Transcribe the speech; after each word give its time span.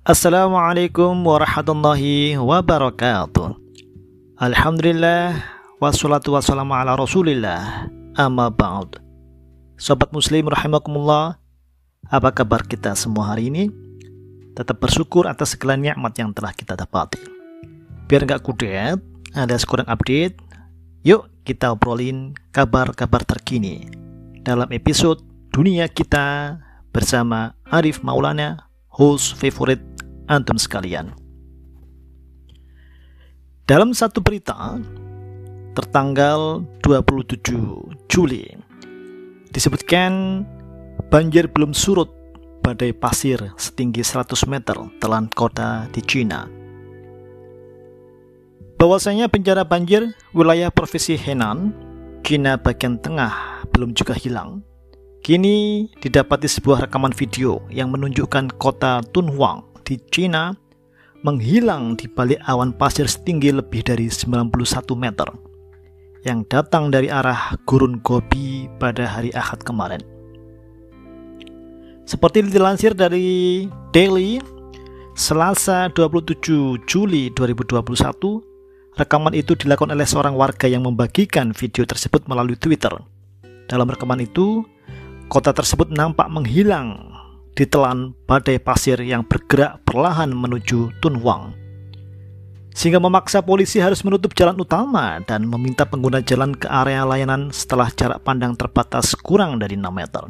Assalamualaikum 0.00 1.12
warahmatullahi 1.28 2.32
wabarakatuh. 2.40 3.52
Alhamdulillah 4.40 5.36
Wassalatu 5.76 6.32
wassalamu 6.32 6.72
ala 6.72 6.96
rasulillah. 6.96 7.84
Amma 8.16 8.48
ba'd 8.48 8.96
Sobat 9.76 10.08
muslim 10.16 10.48
rahimakumullah 10.48 11.36
Apa 12.08 12.32
kabar 12.32 12.64
kita 12.64 12.96
semua 12.96 13.36
hari 13.36 13.52
ini? 13.52 13.68
Tetap 14.56 14.80
bersyukur 14.80 15.28
atas 15.28 15.52
segala 15.52 15.76
nikmat 15.76 16.16
yang 16.16 16.32
telah 16.32 16.56
kita 16.56 16.80
dapati. 16.80 17.20
Biar 18.08 18.24
nggak 18.24 18.40
kudet 18.40 18.96
Ada 19.36 19.60
sekurang 19.60 19.84
update 19.84 20.40
Yuk 21.04 21.28
kita 21.44 21.76
obrolin 21.76 22.32
kabar-kabar 22.56 23.20
terkini 23.28 23.84
Dalam 24.48 24.72
episode 24.72 25.20
Dunia 25.52 25.92
Kita 25.92 26.56
Bersama 26.88 27.52
Arif 27.68 28.00
Maulana 28.00 28.70
host 29.00 29.38
favorite 29.38 29.80
antum 30.30 30.54
sekalian. 30.54 31.10
Dalam 33.66 33.90
satu 33.90 34.22
berita 34.22 34.78
tertanggal 35.74 36.62
27 36.86 38.06
Juli 38.06 38.46
disebutkan 39.50 40.42
banjir 41.10 41.50
belum 41.50 41.74
surut 41.74 42.10
badai 42.62 42.94
pasir 42.94 43.38
setinggi 43.58 44.06
100 44.06 44.46
meter 44.46 44.78
telan 45.02 45.26
kota 45.34 45.90
di 45.90 46.02
Cina. 46.02 46.46
Bahwasanya 48.78 49.28
bencana 49.28 49.66
banjir 49.66 50.14
wilayah 50.32 50.72
provinsi 50.72 51.18
Henan, 51.18 51.74
Cina 52.24 52.56
bagian 52.56 52.96
tengah 52.98 53.66
belum 53.70 53.92
juga 53.92 54.16
hilang. 54.16 54.64
Kini 55.20 55.84
didapati 56.00 56.48
sebuah 56.48 56.88
rekaman 56.88 57.12
video 57.12 57.60
yang 57.68 57.92
menunjukkan 57.92 58.56
kota 58.56 59.04
Tunhuang 59.12 59.69
di 59.90 59.98
Cina 60.14 60.54
menghilang 61.26 61.98
di 61.98 62.06
balik 62.06 62.38
awan 62.46 62.70
pasir 62.70 63.10
setinggi 63.10 63.50
lebih 63.50 63.82
dari 63.82 64.06
91 64.06 64.54
meter 64.94 65.26
yang 66.22 66.46
datang 66.46 66.94
dari 66.94 67.10
arah 67.10 67.58
gurun 67.66 67.98
Gobi 68.06 68.70
pada 68.78 69.10
hari 69.10 69.34
Ahad 69.34 69.66
kemarin. 69.66 69.98
Seperti 72.06 72.46
dilansir 72.46 72.94
dari 72.94 73.66
Daily, 73.90 74.38
Selasa 75.18 75.90
27 75.90 76.86
Juli 76.86 77.30
2021, 77.34 78.98
rekaman 78.98 79.34
itu 79.34 79.58
dilakukan 79.58 79.94
oleh 79.94 80.06
seorang 80.06 80.34
warga 80.34 80.66
yang 80.66 80.86
membagikan 80.86 81.50
video 81.50 81.82
tersebut 81.86 82.26
melalui 82.26 82.58
Twitter. 82.58 82.92
Dalam 83.70 83.86
rekaman 83.86 84.20
itu, 84.26 84.66
kota 85.30 85.54
tersebut 85.54 85.94
nampak 85.94 86.26
menghilang 86.26 87.09
ditelan 87.54 88.14
badai 88.24 88.58
pasir 88.62 89.00
yang 89.02 89.26
bergerak 89.26 89.82
perlahan 89.86 90.30
menuju 90.30 90.90
Tunhuang. 91.02 91.54
Sehingga 92.70 93.02
memaksa 93.02 93.42
polisi 93.42 93.82
harus 93.82 94.00
menutup 94.06 94.32
jalan 94.32 94.56
utama 94.56 95.18
dan 95.26 95.44
meminta 95.44 95.82
pengguna 95.84 96.22
jalan 96.22 96.54
ke 96.54 96.70
area 96.70 97.02
layanan 97.02 97.50
setelah 97.50 97.90
jarak 97.90 98.22
pandang 98.22 98.54
terbatas 98.54 99.12
kurang 99.18 99.58
dari 99.58 99.74
6 99.74 99.90
meter. 99.90 100.24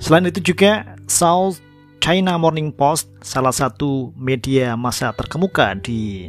Selain 0.00 0.26
itu 0.26 0.40
juga 0.42 0.98
South 1.06 1.60
China 2.02 2.36
Morning 2.36 2.68
Post, 2.68 3.08
salah 3.24 3.52
satu 3.54 4.12
media 4.12 4.76
massa 4.76 5.14
terkemuka 5.16 5.72
di 5.78 6.28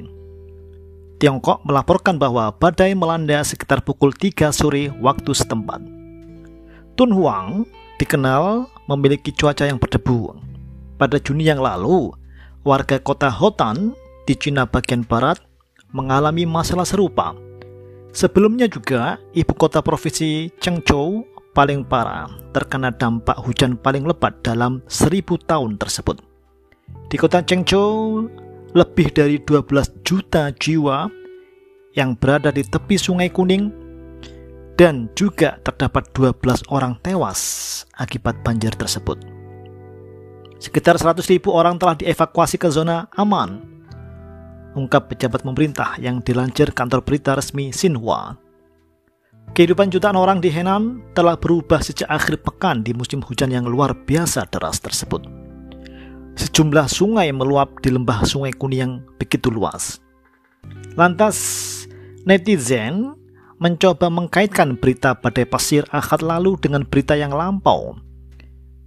Tiongkok 1.15 1.63
melaporkan 1.63 2.19
bahwa 2.19 2.51
badai 2.51 2.91
melanda 2.91 3.39
sekitar 3.43 3.79
pukul 3.83 4.11
3 4.11 4.51
sore 4.51 4.91
waktu 4.99 5.31
setempat. 5.31 5.79
Tunhuang 6.99 7.67
dikenal 7.99 8.67
memiliki 8.89 9.33
cuaca 9.33 9.65
yang 9.65 9.81
berdebu. 9.81 10.33
Pada 10.95 11.19
Juni 11.19 11.49
yang 11.49 11.59
lalu, 11.59 12.13
warga 12.63 12.97
kota 13.01 13.27
Hotan 13.27 13.93
di 14.25 14.33
Cina 14.33 14.65
bagian 14.65 15.05
barat 15.05 15.37
mengalami 15.93 16.47
masalah 16.47 16.87
serupa. 16.87 17.35
Sebelumnya 18.15 18.71
juga, 18.71 19.19
ibu 19.35 19.53
kota 19.53 19.83
provinsi 19.83 20.47
Chengzhou 20.63 21.27
paling 21.51 21.83
parah 21.87 22.27
terkena 22.51 22.91
dampak 22.91 23.35
hujan 23.39 23.79
paling 23.79 24.03
lebat 24.07 24.39
dalam 24.43 24.79
seribu 24.87 25.35
tahun 25.39 25.75
tersebut. 25.75 26.19
Di 27.11 27.15
kota 27.19 27.43
Chengzhou, 27.43 28.27
lebih 28.75 29.07
dari 29.15 29.39
12 29.39 30.03
juta 30.03 30.51
jiwa 30.51 31.07
yang 31.95 32.11
berada 32.19 32.51
di 32.51 32.59
tepi 32.59 32.99
sungai 32.99 33.31
kuning 33.31 33.71
dan 34.75 35.07
juga 35.15 35.59
terdapat 35.63 36.11
12 36.11 36.67
orang 36.71 36.99
tewas 36.99 37.39
akibat 37.95 38.43
banjir 38.43 38.75
tersebut. 38.75 39.19
Sekitar 40.59 40.99
100 40.99 41.23
ribu 41.31 41.51
orang 41.51 41.79
telah 41.79 41.95
dievakuasi 41.95 42.59
ke 42.59 42.67
zona 42.71 43.07
aman, 43.15 43.63
ungkap 44.75 45.11
pejabat 45.11 45.43
pemerintah 45.43 45.95
yang 45.99 46.19
dilansir 46.19 46.71
kantor 46.75 47.03
berita 47.03 47.35
resmi 47.35 47.71
Xinhua. 47.71 48.35
Kehidupan 49.55 49.87
jutaan 49.87 50.19
orang 50.19 50.43
di 50.43 50.51
Henan 50.51 51.15
telah 51.15 51.39
berubah 51.39 51.79
sejak 51.79 52.11
akhir 52.11 52.43
pekan 52.43 52.83
di 52.83 52.91
musim 52.91 53.23
hujan 53.23 53.55
yang 53.55 53.63
luar 53.63 53.95
biasa 53.95 54.51
deras 54.51 54.83
tersebut. 54.83 55.23
Sejumlah 56.35 56.91
sungai 56.91 57.31
meluap 57.31 57.79
di 57.79 57.95
lembah 57.95 58.27
Sungai 58.27 58.51
Kuning 58.51 58.81
yang 58.81 58.93
begitu 59.15 59.47
luas. 59.47 60.03
Lantas, 60.99 61.37
netizen 62.27 63.15
mencoba 63.57 64.11
mengkaitkan 64.11 64.75
berita 64.75 65.15
badai 65.15 65.47
pasir 65.47 65.87
akad 65.91 66.19
lalu 66.19 66.59
dengan 66.59 66.83
berita 66.83 67.15
yang 67.15 67.31
lampau. 67.31 67.95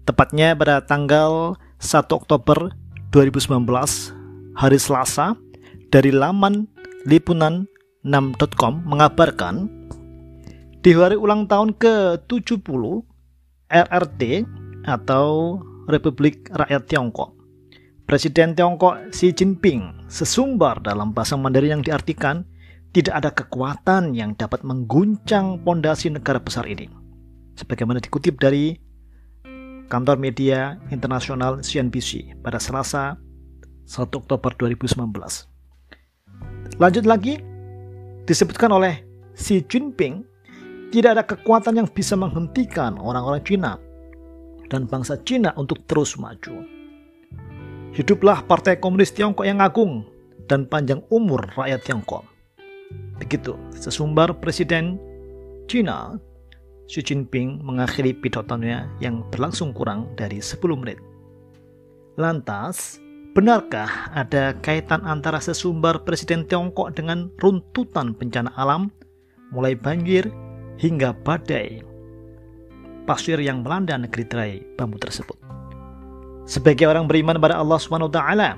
Tepatnya 0.05 0.56
pada 0.56 0.84
tanggal 0.84 1.56
1 1.81 2.09
Oktober 2.12 2.73
2019, 3.12 3.65
hari 4.56 4.79
Selasa, 4.81 5.37
dari 5.89 6.12
laman 6.12 6.69
lipunan6.com 7.09 8.84
mengabarkan 8.84 9.69
di 10.85 10.93
hari 10.97 11.17
ulang 11.17 11.49
tahun 11.49 11.77
ke-70 11.77 12.83
RRT 13.69 14.23
atau 14.89 15.59
Republik 15.89 16.49
Rakyat 16.53 16.89
Tiongkok. 16.89 17.37
Presiden 18.09 18.56
Tiongkok 18.56 19.12
Xi 19.12 19.37
Jinping 19.37 20.09
sesumbar 20.09 20.81
dalam 20.81 21.12
bahasa 21.12 21.37
Mandarin 21.37 21.81
yang 21.81 21.85
diartikan 21.85 22.49
tidak 22.97 23.15
ada 23.21 23.31
kekuatan 23.32 24.16
yang 24.16 24.32
dapat 24.38 24.65
mengguncang 24.65 25.60
pondasi 25.60 26.09
negara 26.09 26.41
besar 26.41 26.65
ini. 26.65 26.88
Sebagaimana 27.59 28.00
dikutip 28.00 28.41
dari 28.41 28.78
kantor 29.88 30.16
media 30.21 30.76
internasional 30.93 31.60
CNBC 31.65 32.38
pada 32.41 32.56
Selasa 32.60 33.16
1 33.88 34.09
Oktober 34.12 34.53
2019. 34.56 35.00
Lanjut 36.78 37.04
lagi, 37.09 37.41
disebutkan 38.28 38.71
oleh 38.71 39.03
Xi 39.34 39.65
Jinping, 39.65 40.22
tidak 40.93 41.10
ada 41.19 41.25
kekuatan 41.25 41.81
yang 41.84 41.88
bisa 41.88 42.16
menghentikan 42.16 42.97
orang-orang 43.00 43.43
Cina 43.44 43.81
dan 44.69 44.84
bangsa 44.84 45.16
Cina 45.25 45.56
untuk 45.56 45.84
terus 45.88 46.16
maju. 46.20 46.65
Hiduplah 47.97 48.44
Partai 48.44 48.76
Komunis 48.76 49.10
Tiongkok 49.10 49.49
yang 49.49 49.65
agung 49.65 50.05
dan 50.47 50.69
panjang 50.69 51.00
umur 51.09 51.49
rakyat 51.56 51.82
Tiongkok. 51.82 52.38
Begitu, 53.19 53.59
sesumbar 53.75 54.32
Presiden 54.38 54.97
China 55.69 56.16
Xi 56.88 57.04
Jinping 57.04 57.60
mengakhiri 57.60 58.16
pidatonya 58.16 58.88
yang 59.05 59.20
berlangsung 59.29 59.76
kurang 59.76 60.08
dari 60.17 60.40
10 60.40 60.56
menit. 60.81 60.96
Lantas, 62.17 62.96
benarkah 63.37 64.08
ada 64.17 64.56
kaitan 64.64 65.05
antara 65.05 65.37
sesumbar 65.37 66.02
Presiden 66.08 66.49
Tiongkok 66.49 66.96
dengan 66.96 67.29
runtutan 67.44 68.17
bencana 68.17 68.49
alam, 68.56 68.88
mulai 69.52 69.76
banjir 69.76 70.32
hingga 70.81 71.12
badai 71.12 71.84
pasir 73.05 73.41
yang 73.41 73.64
melanda 73.64 73.96
negeri 73.96 74.25
tirai 74.29 74.52
bambu 74.76 74.96
tersebut? 74.96 75.37
Sebagai 76.49 76.88
orang 76.88 77.05
beriman 77.05 77.37
pada 77.37 77.61
Allah 77.61 77.81
taala, 78.08 78.56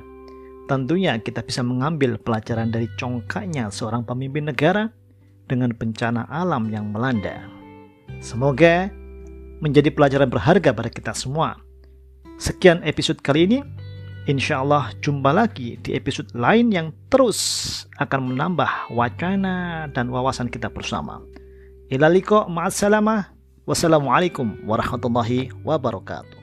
Tentunya 0.71 1.19
kita 1.19 1.43
bisa 1.43 1.67
mengambil 1.67 2.15
pelajaran 2.15 2.71
dari 2.71 2.87
congkaknya 2.95 3.75
seorang 3.75 4.07
pemimpin 4.07 4.47
negara 4.47 4.87
dengan 5.51 5.75
bencana 5.75 6.31
alam 6.31 6.71
yang 6.71 6.95
melanda. 6.95 7.43
Semoga 8.23 8.87
menjadi 9.59 9.91
pelajaran 9.91 10.31
berharga 10.31 10.71
pada 10.71 10.87
kita 10.87 11.11
semua. 11.11 11.59
Sekian 12.39 12.87
episode 12.87 13.19
kali 13.19 13.51
ini. 13.51 13.59
Insya 14.31 14.63
Allah 14.63 14.95
jumpa 15.03 15.35
lagi 15.35 15.75
di 15.83 15.99
episode 15.99 16.31
lain 16.39 16.71
yang 16.71 16.95
terus 17.11 17.83
akan 17.99 18.31
menambah 18.31 18.95
wacana 18.95 19.91
dan 19.91 20.07
wawasan 20.07 20.47
kita 20.47 20.71
bersama. 20.71 21.19
Ilaliko 21.91 22.47
ma'assalamah. 22.47 23.35
Wassalamualaikum 23.67 24.71
warahmatullahi 24.71 25.51
wabarakatuh. 25.67 26.40